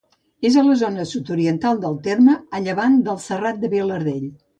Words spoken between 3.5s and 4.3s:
del Vilardell.